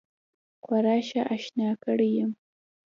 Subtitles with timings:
[0.63, 2.31] خورا ښه آشنا کړی یم.